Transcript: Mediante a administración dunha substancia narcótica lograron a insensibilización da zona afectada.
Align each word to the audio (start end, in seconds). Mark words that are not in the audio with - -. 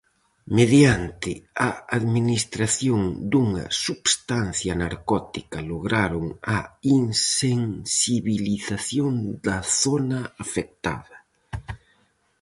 Mediante 0.57 1.31
a 1.67 1.69
administración 1.99 3.01
dunha 3.31 3.65
substancia 3.85 4.73
narcótica 4.83 5.59
lograron 5.71 6.25
a 6.57 6.59
insensibilización 6.99 9.13
da 9.45 9.57
zona 9.81 10.19
afectada. 10.43 11.15